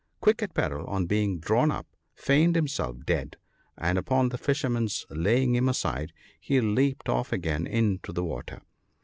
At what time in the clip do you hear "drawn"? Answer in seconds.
1.37-1.69